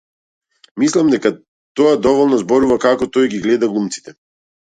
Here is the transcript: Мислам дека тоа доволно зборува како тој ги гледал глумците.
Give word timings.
Мислам 0.83 1.11
дека 1.13 1.31
тоа 1.81 1.91
доволно 2.07 2.41
зборува 2.45 2.79
како 2.87 3.09
тој 3.19 3.31
ги 3.37 3.43
гледал 3.45 3.73
глумците. 3.77 4.17